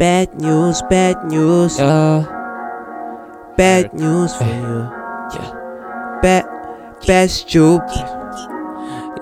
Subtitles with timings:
[0.00, 2.24] Bad news, bad news, Yeah,
[3.58, 4.56] bad news for eh.
[4.56, 4.88] you.
[5.36, 6.18] yeah.
[6.22, 6.44] Bad,
[7.06, 7.84] best joke.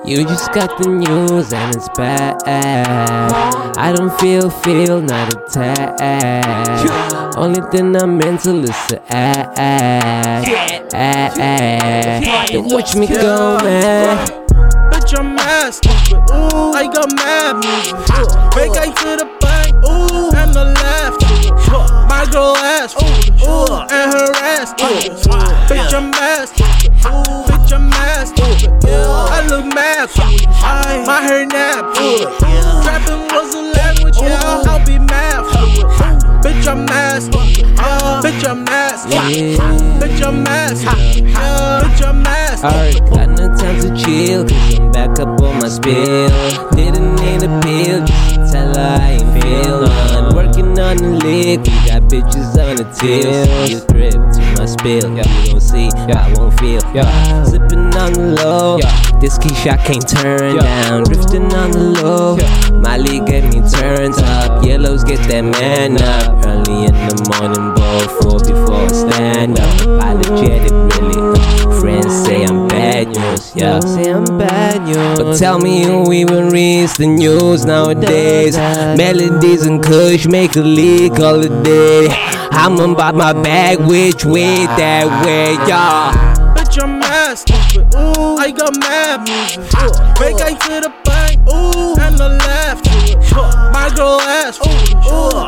[0.05, 2.37] You just got the news and it's bad.
[2.47, 6.01] I don't feel, feel, not attacked.
[7.37, 9.57] Only thing I'm mental is to act.
[12.53, 14.29] Then watch me go, man.
[14.93, 16.23] Bitch, I'm mad stupid.
[16.31, 17.97] Ooh, I got mad music.
[18.55, 19.48] Break out to the
[22.39, 22.95] Girl ass.
[22.95, 24.73] Ooh, and her ass.
[24.75, 26.47] Bitch, I'm mad.
[26.47, 28.71] Ooh, bitch, I'm mad stupid.
[28.87, 30.09] I look mad.
[31.05, 31.97] My hair nap.
[32.85, 34.15] Trapping was a language.
[34.23, 35.43] Yeah, I'll be mad.
[36.45, 37.67] Bitch, I'm mad stupid.
[38.23, 39.59] Bitch, I'm mad stupid.
[39.99, 41.25] Bitch, I'm mad stupid.
[41.27, 42.39] Bitch, I'm mad.
[42.63, 46.31] Alright, got no time to chill, cause I'm back up on my spill.
[46.71, 48.05] Didn't need a pill,
[50.89, 53.69] on the lick, we got bitches on the till.
[53.69, 55.45] You drip to my spill, yeah.
[55.45, 56.25] you don't see, yeah.
[56.25, 56.81] I won't feel.
[57.45, 58.79] Sipping on the low,
[59.21, 61.05] this key shot can't turn down.
[61.05, 62.37] Drifting on the low,
[62.81, 64.65] Molly get me turned up.
[64.65, 66.47] Yellows get that man up.
[66.47, 67.68] Early in the morning,
[74.39, 75.19] bad news.
[75.19, 78.57] But tell me who even reads the news nowadays.
[78.57, 82.09] Melodies and Kush make a leak all the day.
[82.51, 86.13] I'm about my bag, which way that way, y'all.
[86.55, 87.95] Bitch, I'm mad stupid.
[87.95, 89.69] Ooh, I got mad music.
[90.17, 91.41] Break out to the bank.
[91.49, 92.87] Ooh, and the left.
[93.73, 94.59] My girl ass.
[94.59, 94.71] Ooh,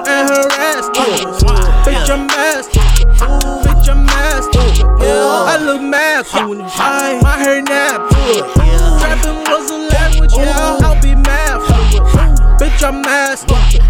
[0.06, 0.88] and her ass.
[1.86, 3.06] Bitch, I'm mad stupid.
[3.22, 4.86] Ooh, bitch, I'm mad stupid.
[5.02, 6.56] I look mad cool.
[6.56, 8.10] My hair nap.
[8.10, 8.69] Trapping
[13.02, 13.80] Mad stupid.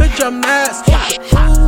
[0.00, 1.20] Bitch, I'm mad stupid.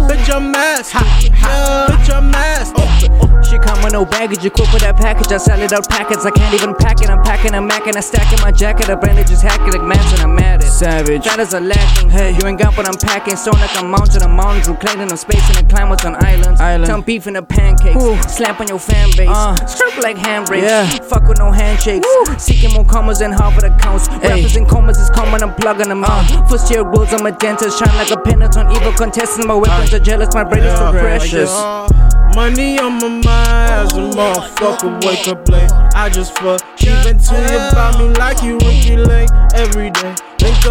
[0.08, 1.32] Bitch, I'm mad stupid.
[1.32, 3.44] Bitch, I'm mad stupid.
[3.46, 5.32] She come with no baggage, equipped with that package.
[5.32, 7.10] I sell it out packets, I can't even pack it.
[7.10, 8.88] I'm packing, I'm macking, I stack in my jacket.
[8.88, 10.51] I brand it, just hack it like Manson, I'm it.
[10.82, 11.22] Savage.
[11.22, 12.10] That is a lacking.
[12.10, 13.36] Hey, you ain't got what I'm packing.
[13.36, 14.66] So like I'm mounted, I'm mountains.
[14.66, 16.60] Reclaiming them space in the climates on islands.
[16.60, 16.86] Island.
[16.90, 18.34] Turn beef into pancakes.
[18.34, 19.30] Slap on your fan base.
[19.30, 19.54] Uh.
[19.66, 20.66] Strip like handbrakes.
[20.66, 20.90] Yeah.
[21.06, 22.04] Fuck with no handshakes.
[22.36, 24.08] Seeking more commas than Harvard accounts.
[24.08, 26.50] Rappers in comas is coming, I'm plugging them out.
[26.50, 27.78] First year rules, I'm a dentist.
[27.78, 29.46] Shine like a pendant on evil contestants.
[29.46, 31.50] My weapons are jealous, my brain is too precious.
[31.50, 31.86] Uh,
[32.34, 35.70] money on my mind as a motherfucker wake up late.
[35.94, 36.60] I just fuck.
[36.76, 40.16] She been to you about me like you rookie late every day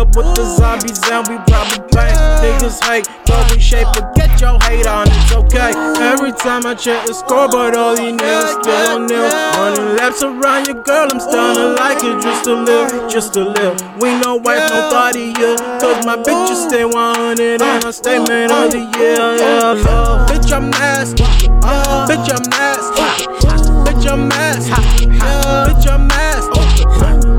[0.01, 2.17] up with the zombies and we probably bang.
[2.41, 5.71] Niggas hate, but we shape, Forget get your hate on, it's okay.
[6.01, 9.29] Every time I check the scoreboard, all you niggas still nil.
[9.53, 13.45] Running laps around your girl, I'm starting to like it just a little, just a
[13.45, 13.77] little.
[14.01, 15.55] We no wife, nobody, yeah.
[15.79, 19.75] Cause my bitches stay 100 on a statement of the year, yeah.
[19.75, 20.25] yeah.
[20.29, 21.23] Bitch, I'm nasty.
[21.63, 23.51] Uh, bitch, I'm nasty.
[23.85, 25.05] Bitch, I'm nasty.
[25.05, 25.67] Yeah.
[25.69, 26.61] Bitch, I'm nasty.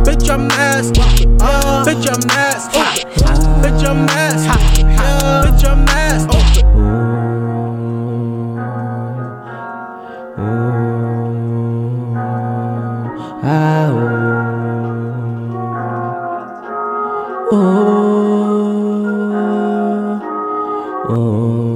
[0.07, 1.27] Bitch, I'm nasty.
[1.41, 2.79] Uh, Bitch, I'm nasty.
[3.61, 4.83] Bitch, I'm nasty.
[4.85, 6.39] Bitch, I'm nasty.
[13.45, 13.97] Ah, oh.
[17.53, 17.57] Oh.
[21.09, 21.17] Oh.
[21.17, 21.72] oh.